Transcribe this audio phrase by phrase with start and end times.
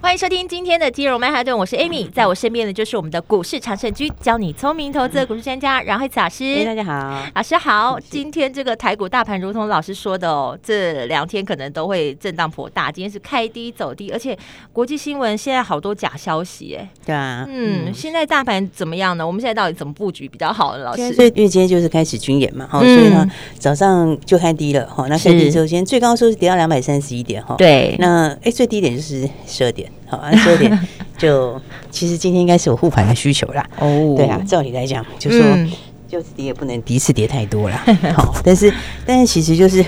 [0.00, 6.64] 欢迎收听今天的金融曼哈顿，我是 Amy， 在我身边的就是我们的股市常胜军，教你聪明投资的股市专家阮惠慈老师。
[6.64, 7.98] 大家好，老师好。
[8.08, 12.92] 今天这个台股大盘，如同老师说的哦，这两天可能都会震荡颇大。
[12.92, 14.38] 今天是开低走低，而且
[14.72, 19.26] 国际新闻现在好多假消息，哎，对啊，嗯，现在大盘怎么样呢？
[19.26, 20.84] 我们现在到底怎么布局比较好呢？
[20.84, 23.28] 老师，所以因为今天就是开始军演嘛，哈、嗯，所以呢
[23.58, 29.87] 早上就开低了，哈，那开低之后，先最高收是跌到两百三十一点，哈，对，那哎最低点就是十二点。
[30.06, 30.78] 好，啊十二点
[31.16, 31.60] 就
[31.90, 33.64] 其实今天应该是有护盘的需求啦。
[33.78, 35.70] 哦，对啊，照理来讲，就说、嗯、
[36.08, 37.84] 就是跌也不能第一次跌太多啦。
[38.14, 38.72] 好，但是
[39.04, 39.84] 但是其实就是，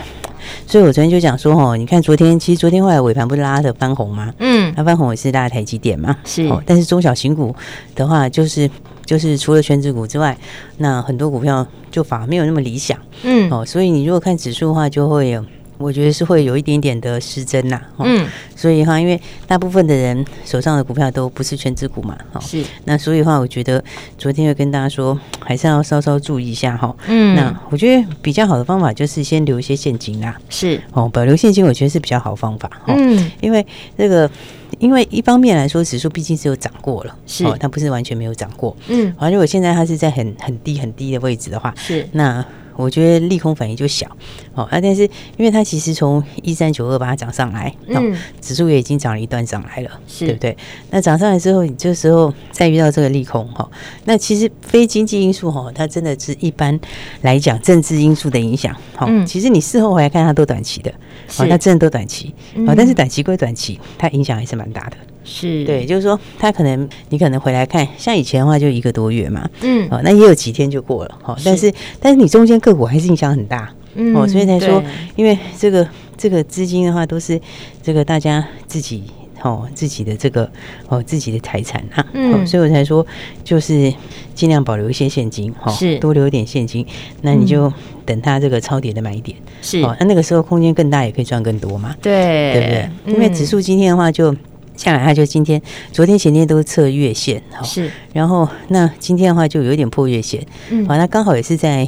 [0.66, 4.32] 所以我昨天就讲说，哦，你看昨天其实昨天后来尾盘不是拉的翻红吗？
[4.38, 6.14] 嗯，那翻红也是拉台积电嘛。
[6.24, 7.54] 是，但是中小型股
[7.94, 8.68] 的话，就是
[9.06, 10.36] 就是除了权值股之外，
[10.76, 12.98] 那很多股票就反而没有那么理想。
[13.22, 15.42] 嗯，哦，所以你如果看指数的话，就会有。
[15.80, 23.82] 我觉得是会有一点点的失真呐，嗯，所以哈，因为大部分的人手上的股票都不是权值股嘛，哈，是，那所以的话，我觉得
[24.18, 34.30] 昨天又跟大家说，还是要稍稍注意一下哈，嗯，那我觉得比较好的方法就是先留一些现金啊，是，哦，保留现金，我觉得是比较好方法，嗯，因为这个，
[34.78, 42.44] 因为一方面来说，指数毕竟是有涨过了，是，它不是完全没有涨过，嗯，而如果现在它是在很很低很低的位置的话，是，那。
[42.76, 44.06] 我觉得利空反应就小，
[44.54, 45.02] 哦啊，但是
[45.36, 50.26] 因为它其实从一三九二把它涨上来，嗯，指数也已经涨了一段上来了，是。
[50.26, 50.56] 对不对？
[50.90, 53.68] 那涨上来之后，你这时候再遇到这个利空，哈，
[54.04, 56.78] 那其实非经济因素，哈，它真的是一般
[57.22, 60.90] 来讲政治因素的影响，哈，其实你事后回来看，它都短期的，
[61.38, 62.34] 哦，它真的都短期，
[62.66, 64.96] 哦，但是短期归短期，它影响还是蛮大的。
[65.24, 65.64] 是。
[65.64, 74.82] 对，就是说，他可能你可能回来看，像以前的话就一个多月嘛，嗯，哦，那也有几天就过了，哈，但是但是你中间个股还是影响很大，嗯，哦，所以才说，
[75.16, 75.86] 因为这个
[76.16, 77.40] 这个资金的话都是
[77.82, 79.04] 这个大家自己
[79.42, 80.50] 哦自己的这个
[80.88, 83.06] 哦自己的财产啊，嗯，所以我才说
[83.44, 83.92] 就是
[84.34, 85.98] 尽量保留一些现金，哈，是。
[85.98, 86.86] 多留一点现金，
[87.22, 87.72] 那你就
[88.04, 89.82] 等它这个超跌的买点，是。
[89.82, 93.14] 哦，那那个时候空间更大，也可以赚更多嘛，对，对不对？
[93.14, 94.34] 因为指数今天的话就。
[94.80, 95.60] 下来，它就今天、
[95.92, 97.90] 昨天、前天都测月线，哈，是。
[98.14, 101.86] 然后那今天的话就有点破月线，嗯，好，那刚好也是在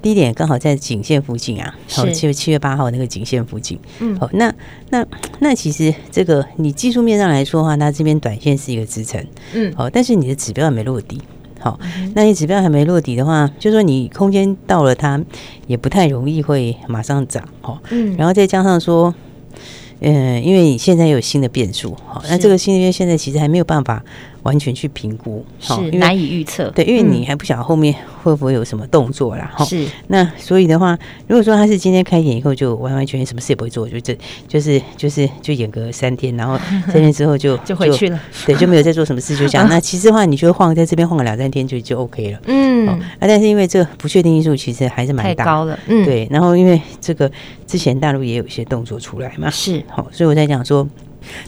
[0.00, 4.50] 低点，刚好在颈线附近啊，好，七月七月八号那个颈线附近，嗯，好，那
[4.88, 5.04] 那
[5.40, 11.20] 那其实这个你技术面上来说的话，它这边短线是一个支撑，嗯，好，但是你的指标还没落地，
[11.60, 11.78] 好，
[12.14, 15.22] 那你指标还没落底的话，就说你空间到了，它
[15.66, 19.14] 也不太容易会马上涨，哦，嗯，然后再加上说。
[20.00, 24.04] 嗯，因为你现在有新的变数，好，那这个新的变现在其实还没有办法
[24.48, 26.70] 完全去评估，是难以预测。
[26.70, 29.62] 对，因为你还不晓得后面会不会有什么动作啦，哈。
[29.62, 29.86] 是。
[30.06, 34.16] 那所以的话，如果说他是今天开演以后就完完全全什么事也不会做，就这
[34.48, 36.58] 就是就是就演个三天，然后
[36.90, 39.68] 三天之后就就回去了，对，就没有再做什么事，就这样。
[39.68, 42.40] 那其实的话，你就晃在这边晃个两三天就就 OK 了。
[42.46, 42.88] 嗯。
[42.88, 45.78] 啊，但是因为这个不确定因素其实还是蛮大，太高了。
[45.88, 46.02] 嗯。
[46.06, 47.30] 对，然后因为这个
[47.66, 49.82] 之前大陆也有一些动作出来嘛，是。
[49.88, 50.88] 好，所以我在讲说。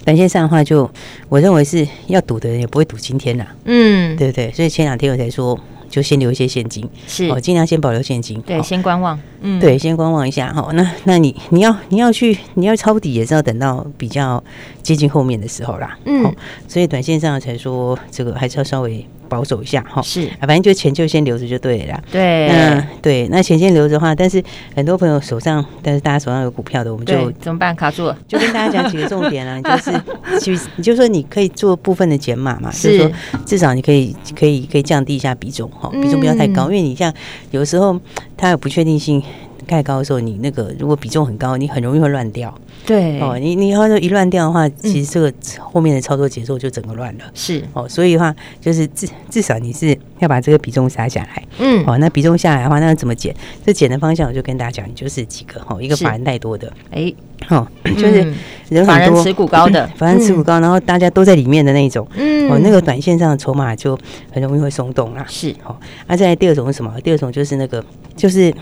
[0.05, 0.91] 短线上的话，就
[1.29, 4.51] 我认为是要赌的人也不会赌今天啦，嗯，对不对？
[4.53, 5.59] 所以前两天我才说，
[5.89, 7.29] 就先留一些现金，是。
[7.29, 10.53] 哦，尽量先保留现金，对，先观望，嗯，对，先观望一下。
[10.53, 10.69] 哈。
[10.73, 14.43] 那那你你要你要去你要抄底，也是要等到比较
[14.83, 16.35] 接近后面的时候啦，嗯，
[16.69, 19.07] 所以短线上才说这个还是要稍微。
[19.31, 22.03] 保守一下哈，是啊，反正就钱就先留着就对了。
[22.11, 24.43] 对，嗯对，那钱先留着的话，但是
[24.75, 27.75] 很多朋友手上，但是大家手上有股票的，我们就怎么办？
[27.75, 30.03] 卡住了，就跟大家讲几个重点啊， 就是
[30.41, 33.13] 其实你就说你可以做部分的减码嘛，是就是说
[33.47, 37.15] 至少你可以可以可以降低一下比重哈，比重不要太高，嗯、因为你像
[37.53, 37.99] 有时候
[38.37, 39.23] 它有不确定性。
[39.69, 42.53] 太高的时候，你那个如果比重很高，你很容易会乱掉。
[42.91, 47.25] 对哦，你你要是一乱掉的话，其实这个后面的操作节奏就整个乱了。
[47.35, 51.45] 是哦，所以的话就是至至少你是要把这个比重杀下来。
[51.61, 53.33] 嗯，哦，那比重下来的话，那怎么减？
[53.65, 57.15] 这减的方向我就跟大家讲，就是几个哈，一个法人太多的，哎，
[57.49, 58.35] 哦，就是
[58.71, 62.05] 人法人，持股高的，法人持股高，然后大家都在里面的那种。
[62.17, 63.97] 嗯，哦，那个短线上的筹码就
[64.33, 65.25] 很容易会松动啦。
[65.29, 65.77] 是哦，
[66.09, 66.93] 那再来第二种是什么？
[67.05, 67.85] 第二种就是那个
[68.17, 68.53] 就是。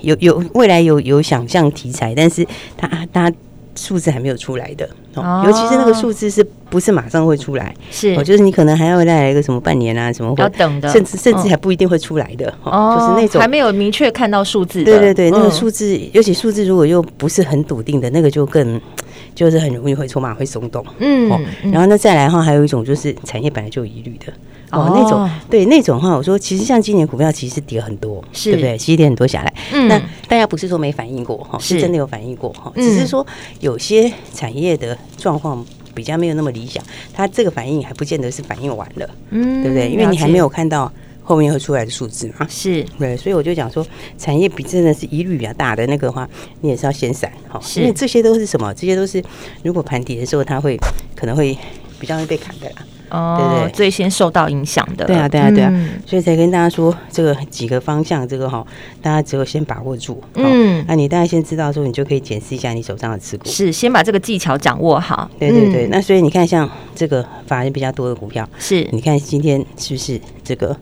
[0.00, 2.46] 有有未来有有想象题材，但是
[2.76, 3.32] 他他
[3.78, 7.72] 数字还没有出来的哦，尤其是那个数字是不是马上会出来？
[7.90, 14.82] 是，哦，就是你可能还要再来一个什么半年啊，什么要等的，甚至甚至还不一定会出来的哦，就是那种还没有明确看到数字。
[14.82, 18.80] 对对对，那个数字，尤其数字如果又不是很笃定的，那个就更
[19.34, 20.84] 就是很容易会筹码会松动。
[20.98, 21.30] 嗯，
[21.70, 24.32] 然后那再来的话，还有一种就是产业本来就有疑虑的。
[24.70, 28.50] 哦，那种对那种话，我说其实像今年股票其实跌很多，是。
[28.50, 28.76] 对不对？
[28.78, 29.98] 其实跌很多下来，嗯，那
[30.28, 31.80] 大家不是说没反应过哈，是。
[31.80, 33.26] 真的有反应过哈，只是说
[33.60, 36.82] 有些产业的状况比较没有那么理想，
[37.12, 39.88] 它这个反应还不见得是反应完了，嗯，对不对？
[39.88, 40.92] 因为你还没有看到
[41.22, 42.84] 后面会出来的数字嘛，是。
[42.98, 43.86] 对，所以我就讲说，
[44.16, 46.28] 产业比真的是疑虑比较大的那个话，
[46.60, 48.72] 你也是要先闪哈，因为这些都是什么？
[48.74, 49.22] 这些都是
[49.62, 50.76] 如果盘底的时候，它会
[51.14, 51.56] 可能会
[51.98, 52.76] 比较会被砍的啦。
[53.10, 58.66] 哦，对对，最先受到影响的，对啊，对啊，对啊，所以才跟大家说这个几个方向，这个哈，
[59.00, 65.86] 大家只有先把握住，嗯，那你大家先知道说，你就可以检视一下你手上的持股，是先把这个技巧掌握好，对对对。
[65.88, 70.76] 那所以你看，像这个法人比较多的股票，是，你看今天是不是这个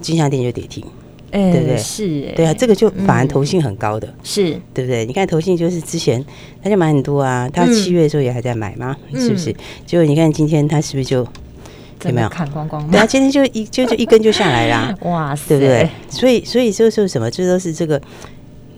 [0.00, 0.84] 金像电就跌停，
[1.30, 1.76] 哎，对不对？
[1.78, 4.60] 是，对啊，这个就反而投信很高的，是。
[4.74, 5.04] 对不对？
[5.06, 6.24] 你看投信就是之前
[6.62, 9.54] 他就买很多啊，他七月的时候也还在买嘛，是不是？
[9.86, 11.26] 结果你看今天他是不是就？
[12.10, 12.90] 有没有砍光光？
[12.90, 15.88] 对啊，今天就一就就一根就下来啦， 哇塞，对不对？
[16.08, 17.30] 所以所以就是什么？
[17.30, 18.00] 这都是这个，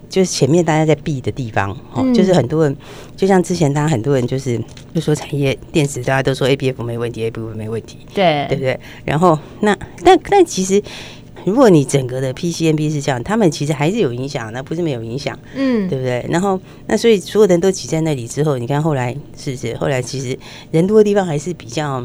[0.09, 2.03] 就是前面大家在避的地方哦。
[2.05, 2.77] 嗯、就是很多人，
[3.17, 4.61] 就像之前大家很多人就是
[4.95, 8.79] 就说产业电子，大家都说 A B F 没问题，A B F 没问题，对对不对？
[9.05, 10.83] 然后那但但其实，
[11.45, 16.25] 如果你整个的 P C N B 是这样，他们其实还是有影响，那不是没有影响，嗯，对不对？
[16.31, 19.77] 然后那所以所有人都挤在那里之后，你看后来是不是？
[19.77, 20.39] 后来其实
[20.71, 22.05] 人多的地方还是比较。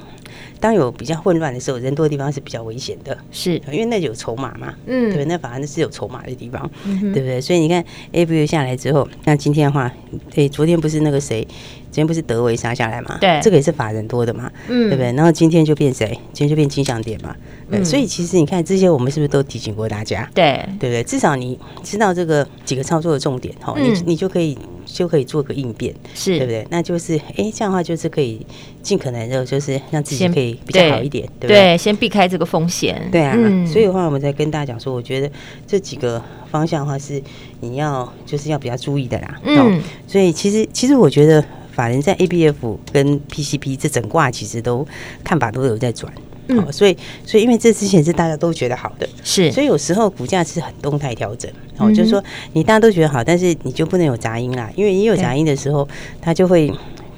[0.60, 7.40] 当有比较混乱的时候，人多的地方是比较危险的，是因为那有筹码嘛，嗯，对，那反而是有筹码的地方，嗯、对不对？
[7.40, 9.92] 所以你看，A 股下来之后，那今天的话，
[10.34, 11.44] 对，昨天不是那个谁，
[11.90, 15.14] 昨天不是德维杀下来嘛，对，这个也是法人多的嘛，嗯，对不对？
[15.14, 16.08] 然后今天就变谁？
[16.34, 17.36] 今天就变金像点嘛，
[17.72, 20.30] 对，嗯、所以其实你看这些，我们是不是都提醒过大家？
[20.34, 21.04] 对，对不对？
[21.04, 24.58] 至少你知道这个几个操作的重点，哈、嗯，你你就可以。
[24.92, 26.66] 就可以做个应变，是对不对？
[26.70, 28.46] 那就是哎，这样的话就是可以
[28.82, 31.56] 尽可能的，就是让自己可以比较好一点，对不对？
[31.56, 33.08] 对，先避开这个风险。
[33.12, 35.32] 对啊，嗯、所以的话，我们再跟大家讲说，我觉得
[35.68, 37.22] 这几个方向的话是
[37.62, 39.40] 你要就是要比较注意的啦。
[39.46, 44.86] 嗯，所以其实其实我觉得法人在 ABF 跟 P C P 这整挂其实都
[45.24, 46.12] 看法都有在转。
[46.50, 52.24] 嗯，所以所以因为这之前是大家都觉得好的，是，所以有时候股价是很动态调整，哦，就是说
[52.54, 55.88] 你大家都觉得好，但是你就不能有杂音啦，因为你有杂音的时候，
[56.20, 56.72] 它就会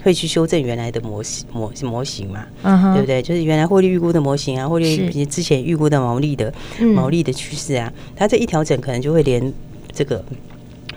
[0.04, 3.22] 会去修正原来的模型模模型嘛，嗯，对不对？
[3.22, 6.54] 就是原来获利预估的模型啊，获利之前预估的毛利的
[6.96, 9.54] 毛利的趋势啊，它这一调整可能就会连
[9.94, 10.24] 这个。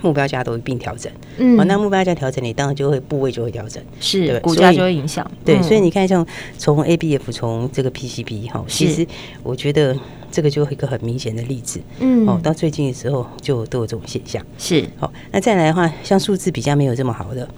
[0.05, 6.25] 目标价都一并调整，嗯，那目标价调整，你当然就会部位就会调整，是，对，股价就会影响，对，所以你看，像
[6.59, 9.07] 从 A B F 从这个 P C B 哈，其实
[9.43, 9.97] 我觉得
[10.31, 17.49] 这个就一个很明显的例子，嗯，哦，到最近的时候就都有这种现象，是，好，那再来的话，像数字比较没有这么好的，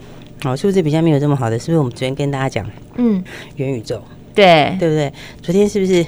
[0.44, 3.25] 哦，数字比较没有这么好的，是不是我们昨天跟大家讲，嗯，
[3.56, 4.00] 元宇宙，
[4.32, 5.12] 对，对不对？
[5.42, 6.06] 昨天是不是？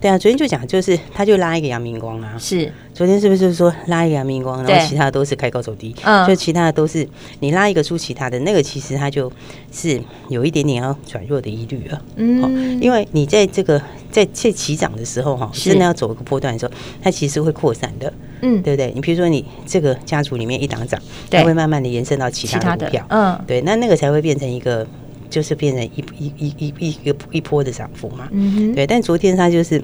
[0.00, 2.72] 对啊，昨天就讲，就是他就拉一个阳明光啊，是。
[2.94, 5.94] 昨天是不是说拉一个阳明光，然后其他的都是开高走低？
[6.02, 7.06] 嗯，就其他的都是
[7.40, 9.30] 你拉一个出其他的那个，其实它就
[9.72, 12.02] 是有一点点要转弱的疑虑了。
[12.16, 13.80] 嗯，因为你在这个
[14.10, 18.12] 在在起涨的时候哈，真的要走一个波段的时候，它其实会扩散的。
[18.42, 18.90] 嗯，对不对？
[18.94, 23.04] 你比如说你这个家族里面一档涨，它会慢慢的延伸到其他的股票。
[23.08, 24.86] 嗯，对，那那个才会变成一个，
[25.30, 28.28] 就是变成一一一一一一个一波的涨幅嘛。
[28.74, 28.86] 对。
[28.86, 29.82] 但昨天它就是。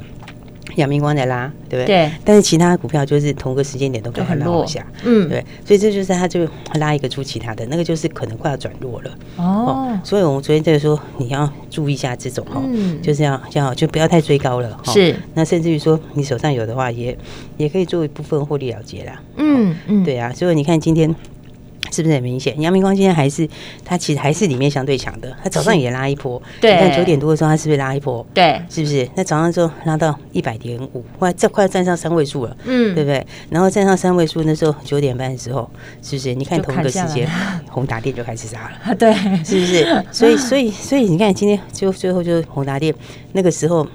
[0.74, 1.86] 阳明光在拉，对不对？
[1.86, 2.12] 对。
[2.22, 5.42] 但是其他股票就是同个时间点都可能很落下，嗯，对。
[5.64, 9.98] 所以这就是它就拉一个出其他的那个，就是可能快要转弱了哦。
[10.04, 12.62] 所以我们昨天在说你要注意一下这种哦，
[13.00, 14.78] 就是要要就不要太追高了。
[14.84, 15.14] 是。
[15.32, 17.16] 那甚至于说你手上有的话，也
[17.56, 19.22] 也可以做一部分获利了结啦。
[19.36, 20.30] 嗯嗯，对啊。
[20.34, 21.14] 所以你看今天。
[21.90, 22.58] 是不是很明显？
[22.60, 23.48] 阳明光今天还是
[23.84, 26.40] 它其实还是里面相对强的，它早上也拉一波。
[26.60, 28.24] 对，你看九点多的时候，它是不是拉一波？
[28.34, 29.08] 对，是不是？
[29.14, 33.26] 那早上之后拉到一百点五，快这快要站上三位数了，嗯，对不对？
[33.50, 35.68] 然后站上三位数那时候九点半的时候，
[36.02, 36.34] 是不是？
[36.34, 37.28] 你看同一个时间，
[37.70, 39.12] 宏达电就开始杀了， 对，
[39.44, 40.04] 是不是？
[40.12, 42.94] 所以所以所以你看今天就最后就是宏达电
[43.32, 43.86] 那个时候。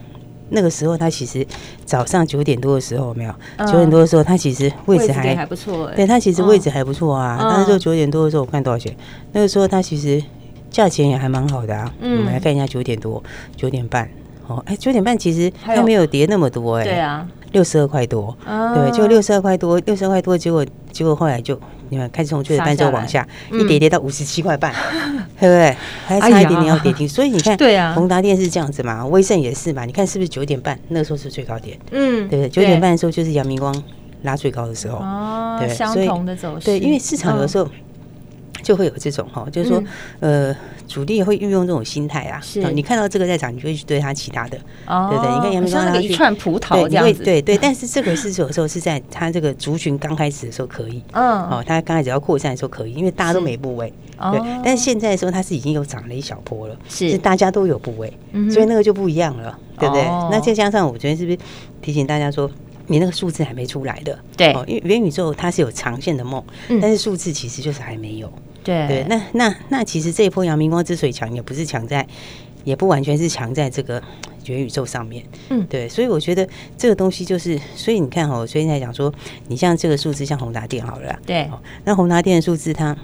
[0.51, 1.45] 那个时候，他其实
[1.85, 3.33] 早上九点多的时候，没有
[3.65, 5.89] 九点多的时候，他其实位置还还不错。
[5.95, 7.37] 对，他其实位置还不错啊。
[7.39, 8.95] 那时候九点多的时候，我看多少钱？
[9.31, 10.23] 那个时候他其实
[10.69, 11.91] 价钱也还蛮好的啊。
[12.01, 13.21] 我们来看一下九点多、
[13.55, 14.09] 九点半，
[14.47, 24.73] 哦，哎，九点半其实它没有跌那么多，哎，对啊，六十二块多，对，就六十二块多，六十二块多，结果结果后来就你看开始从九点半之后往下一跌跌到五十七块半，
[25.39, 25.75] 对不对？
[26.05, 31.77] 还差一点点要跌停，所以你看， 对啊，宏达电是这样子嘛，威盛也是嘛，你看是不是九点半那个时候是最高点？
[31.91, 32.49] 嗯，对不对？
[32.49, 33.73] 九点半的时候就是阳明光
[34.23, 37.67] 拉最高的时候，哦，对，相同的走势，对，因为市场有时候。
[38.61, 39.83] 就会有这种哈，就是说，
[40.19, 40.55] 呃，
[40.87, 42.39] 主力会运用这种心态啊。
[42.41, 45.33] 是，你看到这个在涨，你就会去对它其他的，对不对？
[45.33, 47.57] 你看阳明光它一串葡萄这样子，对对。
[47.57, 54.39] 但是这个是有时候是在它这个族群刚开始的时候可以，嗯，哦，它刚开始要扩散的时候可以，因为大家都没部位，对。
[54.63, 58.11] 但是现在的时候它是已经有涨了一小波了，是大家都有部位，
[58.51, 60.03] 所以那个就不一样了，对不对？
[60.31, 61.37] 那再加上我觉得是不是
[61.81, 62.49] 提醒大家说，
[62.87, 66.43] 你那个数字还没出来的，对，因为元宇宙它是有长线的梦，
[66.81, 68.31] 但是数字其实就是还没有。
[68.63, 72.05] 对对，那那那其实这一波阳明光之所以强，也不是强在，
[72.63, 74.01] 也不完全是强在这个
[74.45, 75.23] 元宇宙上面。
[75.49, 79.11] 嗯，对，所以我觉得这个东西就是，所以你看哈，我最近在讲说，
[79.47, 81.49] 你像这个数字，像宏达电好了，对，
[81.85, 82.95] 那宏达电的数字它，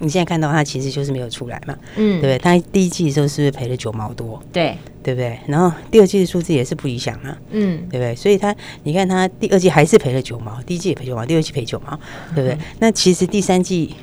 [0.00, 2.38] 你现在看到它其实就是没有出来嘛，嗯，对不对？
[2.38, 4.42] 它第一季的时候是不是赔了九毛多？
[4.52, 5.38] 对，对不对？
[5.46, 8.14] 然后第二季的数字也是不理想啊，嗯，对不对？
[8.14, 11.98] 所以它，你看它第二季还是赔了九毛，第一季也赔九毛，第二季赔九毛，
[12.34, 12.58] 对不对？
[12.78, 13.94] 那其实第三季。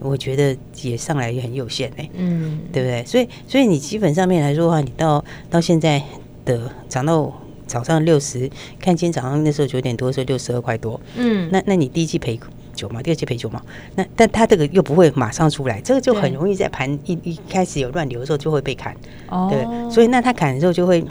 [0.00, 3.04] 我觉得也上来也很有限哎，嗯，对不对？
[3.04, 6.02] 所以，所以你基本上面来说的话，你到到现在
[6.44, 7.32] 的涨到
[7.66, 8.48] 早上六十，
[8.80, 12.38] 看今天早上那时候九点多的时候六十二块多，嗯，那那你第一季赔
[12.74, 13.62] 九嘛，第二季赔九嘛，
[13.96, 18.94] 那但它这个又不会马上出来，这个就很容易在盘一一开始有乱流的时候就会被砍，
[19.28, 21.04] 哦，对，所以那它砍的时候就会，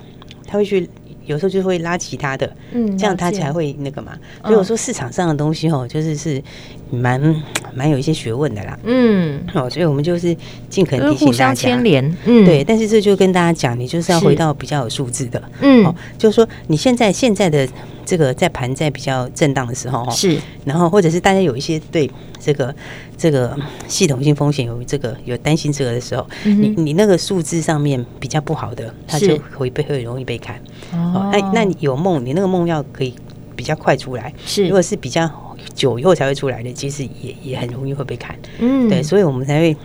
[0.48, 0.90] 他会去。
[1.26, 4.18] 有时候就会拉其他的，嗯，这样它才会那个嘛。
[4.44, 6.42] 所以我说市场上的东西哦，就是是
[6.90, 10.36] 蛮蛮有一些学问的啦，嗯，哦，所以我们就是
[10.70, 12.64] 尽可能提醒大家，牵连，嗯，对。
[12.64, 17.68] 但是这就跟大家讲，你就是要回到比较有数字的，嗯，哦，就是说你现在现在的。
[18.08, 22.74] 这个在盘在比较震荡的时候，是，然后或者是大家有一些对这个
[23.18, 23.54] 这个
[23.90, 30.56] 系统性风险有这个有担心这个的时候，嗯、你你那个数字上面比较不好的，它就会被会容易被砍。
[30.94, 33.14] 哦，那那你有梦，你那个梦要可以
[33.58, 34.34] 比较快出来。
[34.46, 35.30] 是，如果是比较
[35.74, 38.38] 久以后才会出来的，其实也也很容易会被砍。
[38.60, 39.76] 嗯，对，所以我们才会。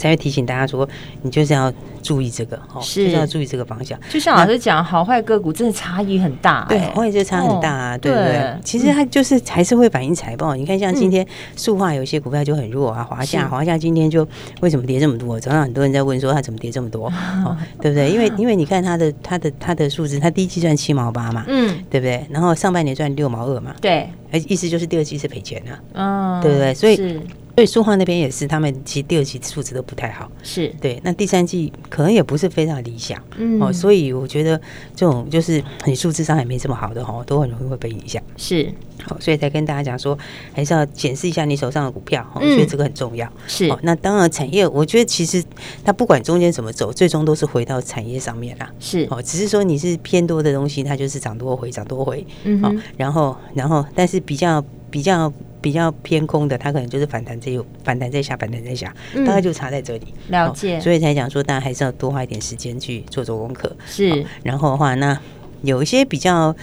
[0.00, 0.88] 才会提醒大家说，
[1.22, 1.70] 你就是要
[2.02, 3.98] 注意这个，哦，是就是要注意这个方向。
[4.08, 8.56] 就像老师讲，好坏个股真的差异很大，对，好坏就差很大啊，对不对？
[8.64, 10.56] 其实它就是还是会反映财报。
[10.56, 14.26] 你看，像今天塑化有些股票就很弱啊，华夏，华夏今天就
[14.60, 15.38] 为什么跌这么多？
[15.38, 17.06] 早上很多人在问说它怎么跌这么多，
[17.44, 18.10] 哦，对不对？
[18.10, 22.26] 因为因为你看它的它的它的数字，它第一季赚七毛八嘛，嗯，对不对？
[22.30, 24.10] 然后上半年赚六毛二嘛，对，
[24.48, 26.72] 意思就是第二季是赔钱了，嗯，对不对？
[26.72, 27.20] 所以。
[27.56, 31.00] 所以塑化那边也是，他们其实第二季数字都不太好，是对。
[31.04, 33.72] 那第三季可能也不是非常理想，嗯哦。
[33.72, 34.58] 所以我觉得
[34.96, 38.22] 这种就是你数字上还没这么好的哈，都很容易会被影响。
[38.36, 40.16] 是好，所以才跟大家讲说，
[40.52, 43.30] 还是要检视一下你手上的股票，我觉得这个很重要。
[43.46, 45.42] 是那当然产业，我觉得其实
[45.84, 48.70] 它不管中间怎么走，最终都是回到产业上面啦。
[48.78, 52.26] 是哦，只是说你是偏多的东西，它就是涨多回，涨多回。
[52.44, 55.30] 嗯，好，然后然后但是比较比较。
[55.60, 58.94] 比较偏空的，它可能就是反弹这有反弹在下，反弹在下，
[59.26, 60.14] 大概就差在这里。
[60.28, 63.74] 了解，所以才讲说，大家还是要多花一点时间去做做功课。
[63.86, 65.18] 是，然后的话，那
[65.62, 66.54] 有一些比较。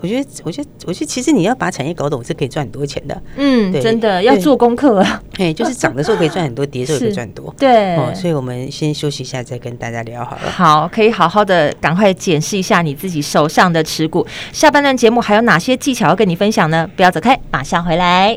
[0.00, 3.22] 我觉得，我觉得，我觉得，其实你要把产业搞懂，是可以赚很多钱的。
[3.36, 5.22] 嗯，真的要做功课啊。
[5.36, 7.54] 哎，就是涨的时候可以赚很多，跌的时候也可以 赚很多。
[7.56, 10.50] 对，哦，所以我们先休息一下，再跟大家聊好了。
[10.50, 14.26] 好，可以好好的赶快检视一下你自己手上的持股。
[14.52, 16.88] 下半段节目还有哪些技巧要跟你分享呢？
[16.96, 18.36] 不要走开，马上回来。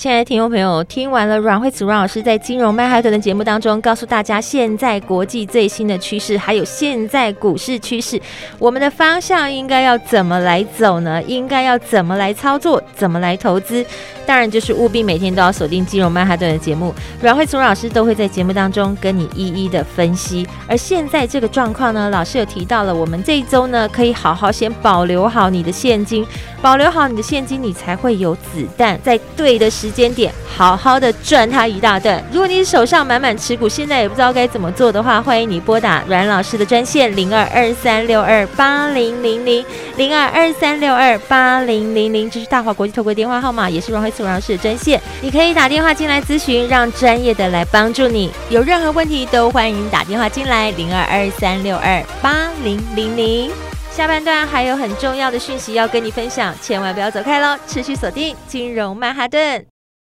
[0.00, 8.18] 亲爱的听众朋友，听完了阮慧慈阮老师在金融曼哈顿的节目当中，告诉大家现在国际最新的趋势，还有现在股市趋势，
[8.58, 11.22] 我们的方向应该要怎么来走呢？
[11.24, 12.82] 应该要怎么来操作？
[12.96, 13.84] 怎么来投资？
[14.24, 20.48] 当然就是务必每天都要锁定金融曼哈顿的节目，阮慧慈老师都会在节目当中跟你一一的分析。
[20.66, 26.24] 而现在这个状况呢，老师有提到了，我们这一周呢，可以好好先保留好你的现金，
[26.62, 32.22] 保留好你的现金，你才会有子弹，在对的时间点好好的赚它一大段。
[32.32, 39.64] 如果你手上满满持股，现在也不知道该怎么做的话，欢迎你拨打阮老师的专线零二二三六二八零零零
[39.96, 48.30] 零二二三六二八零零零，这是大华国际投顾电话号码，也是阮慧慈老师的专线，你可以打电话进来咨询，让专业的来帮助你。
[48.48, 53.50] 有任何问题都欢迎打电话进来零二二三六二八零零零。
[53.90, 57.58] 下半段还有很重要的讯息要跟你分享，千万不要走开喽！
[57.66, 59.79] 持续锁定金融曼哈顿。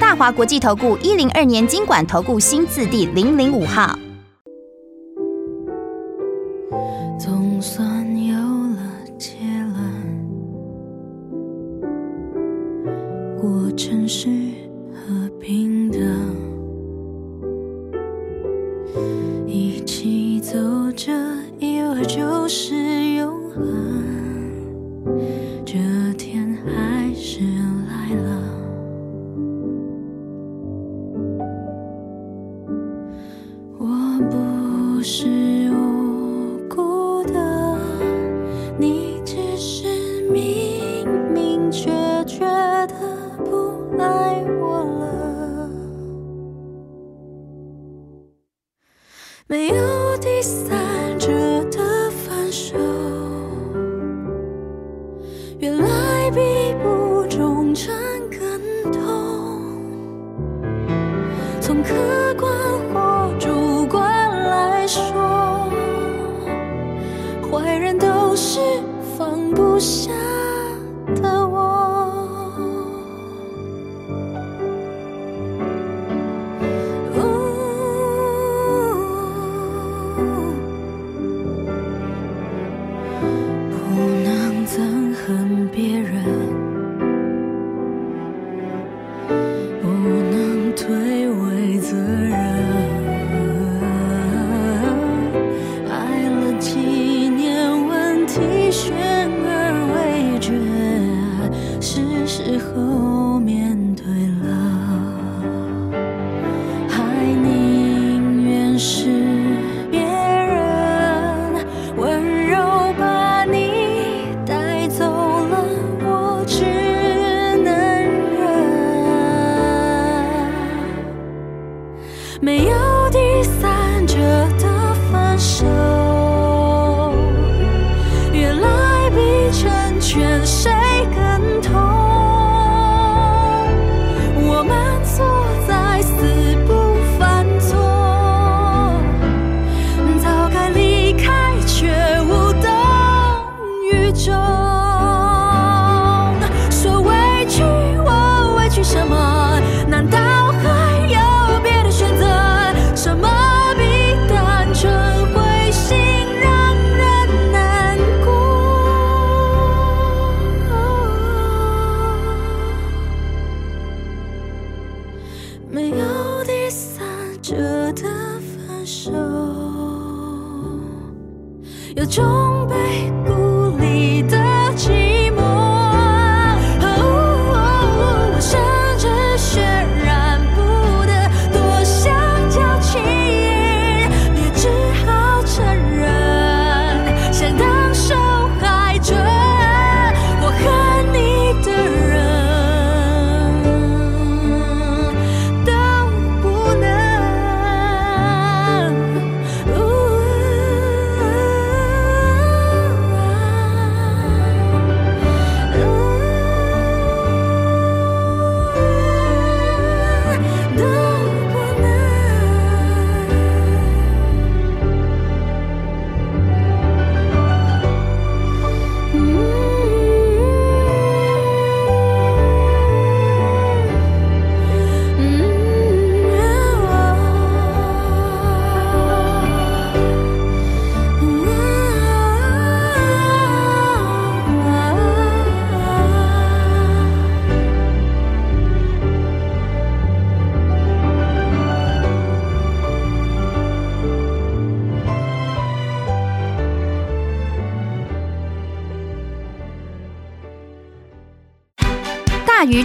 [0.00, 3.98] 大华国际投顾一零二年经管投顾新字第零零五号。
[7.18, 7.84] 总算
[8.26, 8.78] 有了
[9.18, 9.34] 结
[9.74, 9.76] 论，
[13.40, 14.28] 过程是
[14.94, 15.98] 和平的，
[19.46, 20.56] 一起走
[20.92, 21.12] 着，
[21.58, 22.74] 以为就是
[23.16, 23.97] 永恒，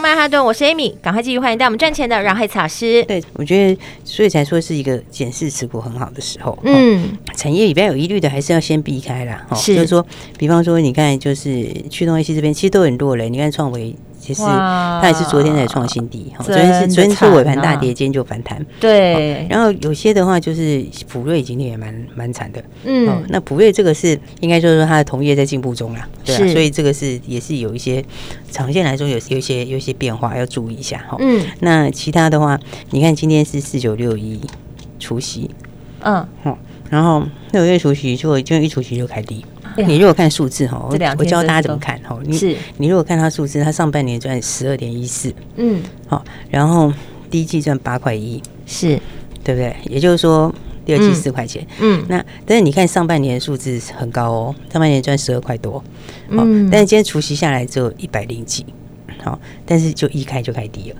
[0.00, 3.02] 曼哈顿，我是 Amy，赶快继续欢迎带我们赚钱的阮慧慈老师。
[3.04, 6.56] 对，我觉得所以才说是一个检视持股很好的时候。
[6.62, 9.46] 嗯，产业里边有疑虑的，还是要先避开啦。
[9.54, 10.06] 是，就是说，
[10.38, 13.24] 比方说，你看，就是驱动 IC 这边其实都很弱了。
[13.24, 13.94] 你看创维。
[14.28, 18.64] 其实它也是昨天才创新低，哈，昨天是昨天是尾盘大跌，今天就反弹。
[18.78, 28.04] 对，然后有些的话就是普瑞今天也蛮蛮惨的，嗯，那普瑞这个是应该就是说它的同业在进步中啦，对，所以这个是也是有一些
[28.50, 31.16] 长线来说有有一些有一些变化要注意一下哈。
[31.20, 32.58] 嗯，那其他的话，
[32.90, 34.40] 你看今天是四九六一
[34.98, 35.50] 除夕，
[36.00, 36.58] 嗯，好，
[36.90, 39.44] 然后六月除夕就就一除夕就开低。
[39.86, 40.88] 你如果看数字哈，
[41.18, 42.18] 我教大家怎么看哈。
[42.24, 46.92] 你你如果看它数字，它上半年赚十二点一四，嗯，好，然后
[47.30, 48.98] 第一季赚八块一，是，
[49.44, 49.74] 对不对？
[49.84, 50.52] 也就是说
[50.84, 55.82] 第二季四块钱，嗯，那但是你看上半年的数字很高哦，上半年赚十二块多，
[56.28, 58.66] 嗯，但是今天除夕下来只有一百零几，
[59.22, 60.96] 好，但是就一开就开低了，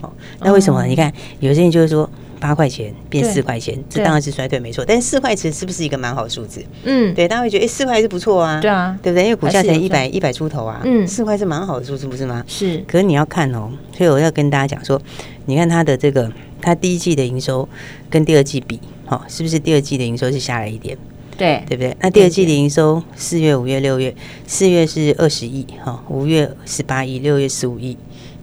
[0.00, 0.84] 好，那为什么？
[0.86, 2.08] 你看有些人就是说。
[2.40, 4.84] 八块钱变四块钱，这当然是衰退没错。
[4.86, 6.64] 但是四块钱是不是一个蛮好数字？
[6.84, 8.60] 嗯，对，大家会觉得哎，四块还是不错啊。
[8.60, 9.24] 对啊，对不对？
[9.24, 10.80] 因为股价才一百一百出头啊。
[10.84, 12.44] 嗯，四块是蛮好的数字，不是吗？
[12.46, 12.84] 是。
[12.86, 15.00] 可是你要看哦，所以我要跟大家讲说，
[15.46, 17.68] 你看它的这个，它第一季的营收
[18.10, 20.96] 跟第二季比，好，是不是第二季的营收是下来一点？
[21.38, 21.96] 对，对不对？
[22.00, 24.14] 那第二季的营收，四月、五月、六月，
[24.46, 27.96] 四月是二十亿，哈，五月十八亿，六月十五亿，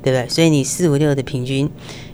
[0.03, 0.29] 对不对？
[0.29, 1.69] 所以你四五六的平均。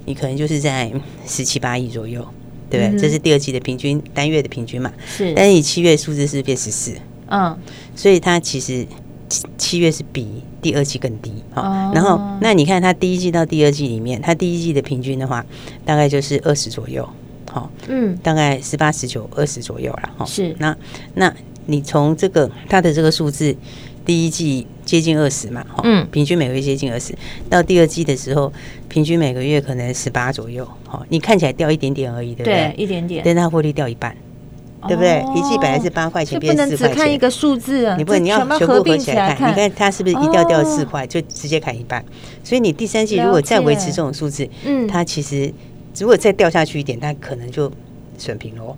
[0.09, 0.91] 你可能就是在
[1.27, 2.27] 十七八亿左右，
[2.67, 2.95] 对不对？
[2.95, 4.91] 嗯、这是第二季的平均单月的平均嘛？
[5.05, 5.35] 是。
[5.35, 6.95] 但是你七月数字是变十四，
[7.27, 7.55] 嗯，
[7.95, 8.87] 所以它其实
[9.29, 11.91] 七七月是比第二季更低，好、哦。
[11.93, 15.45] 然后那你看它第一季到第二季里面，它第一季的平均的话，
[15.85, 17.07] 大概就是二十左右，
[17.51, 20.25] 好，嗯，大概十八、十九、二十左右了，哈。
[20.25, 20.55] 是。
[20.57, 20.75] 那
[21.13, 21.31] 那
[21.67, 23.55] 你从这个它的这个数字。
[24.09, 27.13] 第一季接近二十嘛，嗯，平均每个月接近二十，
[27.47, 28.51] 到第二季的时候，
[28.87, 32.73] 平均每个月可能十八左右，好，你看起来掉一点点而已，对不对？
[32.73, 34.17] 对，一点点，但它获利掉一半，
[34.87, 35.23] 对不对？
[35.35, 42.03] 一季本来是八块钱，变四块钱，不能只看一个数字啊，你不能你要全部合起来看，你看它是不是一掉掉四块，就直接砍一半？
[42.43, 45.53] 所以你第三季如果再维持这种数字，嗯，它其实
[45.99, 47.71] 如果再掉下去一点，它可能就
[48.17, 48.75] 损平了。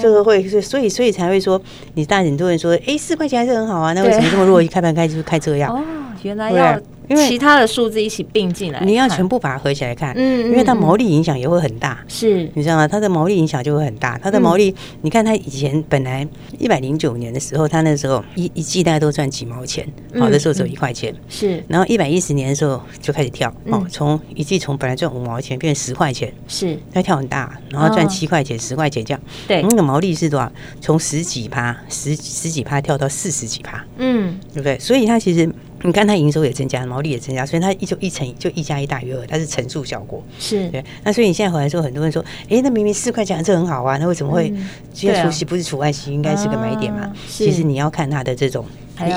[0.00, 1.60] 这个会是，所以所以才会说，
[1.94, 4.62] 你大很多人说，哎，四块钱还是很好啊，那为什么这么弱？
[4.62, 5.74] 一开盘开就开这样？
[5.74, 5.82] 哦，
[6.22, 6.80] 原来要。
[7.08, 12.86] 因为其他的数字一起并进来，你要全部把它合起来看，嗯，因为它毛利影响也会很大，是，你知道吗？
[12.86, 16.26] 它的毛利影响就会很大，它的毛利，你看它以前本来
[16.58, 19.86] 一百零九年的时候，它那时候一一季大概都赚几毛钱，
[20.18, 30.52] 好的时候只有一块钱，是，然后一百一十年的时候就开始跳，哦，从一季从本来赚五毛钱变成十块钱，是，它跳很大，然后赚七块钱、十块钱这样，对，那个毛利是多少？
[30.80, 34.78] 从十几趴、十十几趴跳到四十几趴，嗯，对不对？
[34.78, 35.50] 所以它其实。
[35.82, 40.22] 你看它营收也增加，毛利也增加，所以它一就一乘就一加一大于二，它是乘数效果。
[40.38, 40.84] 是对。
[41.04, 44.52] 那所以你现在回来说，很多人说，哎，那明明四块钱这很好啊，那为什么会？
[44.92, 47.12] 今天除息不是除外息，应该是个买点嘛？
[47.28, 48.64] 其实你要看它的这种。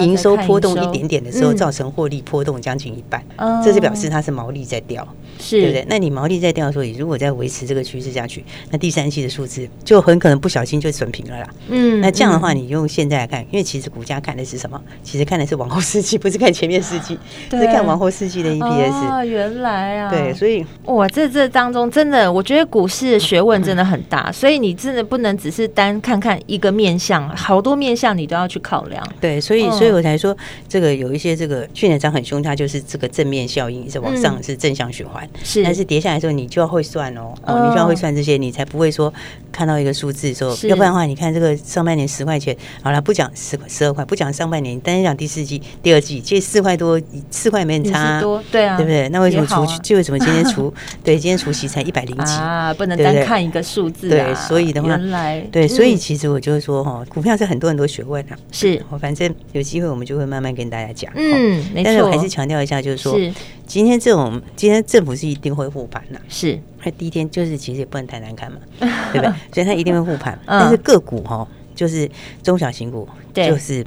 [0.02, 3.24] 营收波动一点点的时候，造成获利波动将近一半，
[3.64, 5.08] 这是表示它是毛利在掉，
[5.40, 5.86] 是对不对？
[5.90, 11.48] 那你毛利在掉的时候，你如果再维持这个趋势下去，那第三期的数字就很可能不小心就损平了啦。
[11.70, 14.80] 嗯，那这样的话，你用现在来看，因为其实股价看的是什么？
[15.02, 17.18] 其实看的是往后四季，不是看前面四季，
[17.50, 18.92] 是看往后四季的 EPS。
[18.92, 29.04] 啊，原来啊，对，所以哇，这这当中真的，我觉得股市的学问真的很大，所以你真的不能只是单看看一个面相，好多面相你都要去考量。
[29.20, 29.71] 对，所以。
[29.72, 30.36] 所以我才说
[30.68, 39.14] 这个有一些这个去年涨很凶，它就是这个正面效应是往上是正向循环，是，但是跌下来的时候你就要会算哦，哦，你就要会算这些，你才不会说
[39.52, 49.10] 看到一个数字说，要不然的话，你看这个上半年十块钱，好了，不讲十十二块，不讲上半年，单讲第四季、第二季，这四块多，四块没很差，对啊，对不对？
[49.10, 52.74] 那为什么除就为什么今天除 对今天除息才一百零几啊？
[52.74, 63.18] 不能单看一个数字，对，所以的话，原来对，所以其实我就是说哈，股票是很多很多学问啊，是，我反正有机会我们就会慢慢跟大家讲，嗯，没错，但是我还是强调一下，就是说，
[63.66, 68.60] 今天这种今天政府是一定会护盘的，是，他第一天就是其实也不能太难看嘛，
[69.12, 69.34] 对不对？
[69.54, 72.10] 所以他一定会护盘，但是个股哈，就是
[72.44, 73.86] 中小型股，就是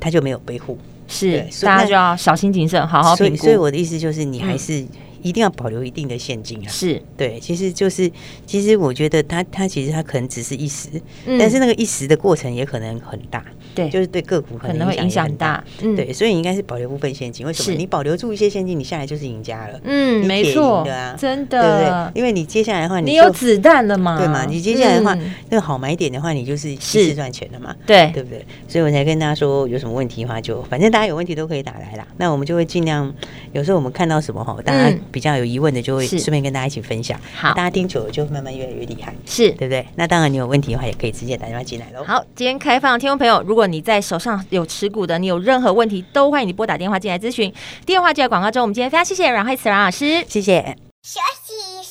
[0.00, 3.36] 他就没有被护，是，大家就要小心谨慎，好好评估。
[3.36, 4.84] 所以我的意思就是，你还是。
[5.22, 6.68] 一定要保留一定的现金啊！
[6.68, 8.10] 是对，其实就是，
[8.44, 10.88] 其实我觉得它它其实它可能只是一时，
[11.26, 13.44] 嗯、但是那个一时的过程也可能很大。
[13.74, 15.64] 对，就是对个股可能会影响很大。
[15.80, 17.46] 嗯，对，所以你应该是保留部分现金。
[17.46, 17.76] 为什么？
[17.78, 19.80] 你保留住一些现金，你下来就是赢家了。
[19.84, 22.20] 嗯，没错的啊，真的，对不对？
[22.20, 24.18] 因为你接下来的话，你有子弹了嘛？
[24.18, 24.44] 对嘛？
[24.44, 25.16] 你接下来的话，
[25.48, 27.74] 那个好买点的话，你就是一次赚钱了嘛？
[27.86, 28.44] 对，对不对？
[28.68, 32.06] 所以我才跟大家说，有什么问题的话，就反正大家有问题都可以打来啦。
[32.18, 33.10] 那我们就会尽量，
[33.52, 35.92] 有时候我们看到什么哈，大家比较有疑问的就。
[35.92, 39.86] 就会顺便跟大家一起分享，好，大家听久了就慢慢越来越厉害，是对不对？
[39.94, 42.02] 那当然，你有问题的话，也可以直接打电话进来喽。
[42.02, 47.52] 好，今天开放听众朋友，如果你在手上有持股的，你有任何问题，都欢迎你拨打电话进来咨询。
[47.84, 48.62] 电话就在广告中。
[48.62, 50.74] 我们今天非常谢谢阮慧慈阮老师，谢谢。
[51.02, 51.81] 休息，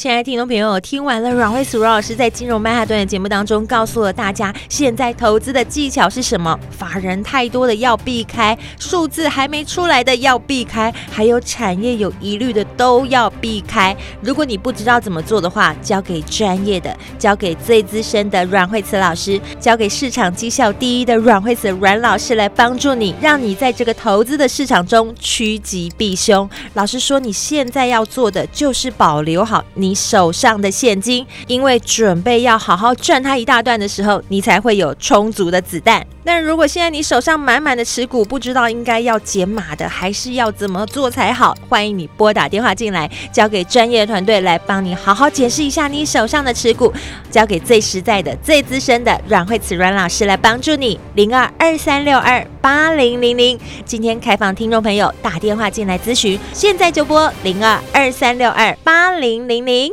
[0.00, 6.58] 亲爱的听众朋友，听完了阮慧慈阮老师在金融曼哈顿的节目当中，告诉了大家现在投资的技巧是什么？
[6.70, 13.94] 法人太多的要避开，数字还没出来的要避开，还有产业有疑虑的都要避开。
[14.22, 26.48] 如果你不知道怎么做的话，交给专业的，交给最资深的阮慧慈老师，交给市场绩效第一的阮慧慈阮老师来帮助你，让你在这个投资的市场中趋吉避凶。
[26.72, 29.89] 老师说，你现在要做的就是保留好你。
[29.90, 36.06] 你手上的现金，因为准备要好好赚它一大段的时候，你才会有充足的子弹。
[36.32, 41.52] 但如果现在你手上满满的持股，不知道应该要减码的，还是要怎么做才好？
[41.68, 46.92] 欢迎你拨打电话进来，交给专业的团队来帮你好好解释一下你手上的持股，
[47.32, 51.00] 交给最实在的、最资深的阮慧慈阮老师来帮助你。
[51.16, 59.92] 零二二三六二八零零零，今天开放听众朋友打电话进来咨询，现在就拨零二二三六二八零零零。